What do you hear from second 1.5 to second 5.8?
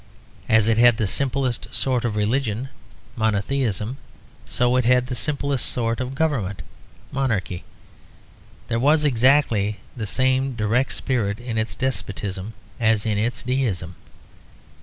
sort of religion, monotheism, so it had the simplest